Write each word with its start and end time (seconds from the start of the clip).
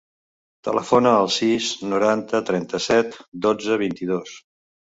Telefona 0.67 1.11
al 1.17 1.29
sis, 1.35 1.67
noranta, 1.91 2.41
trenta-set, 2.49 3.21
dotze, 3.49 3.81
vint-i-dos. 3.87 4.35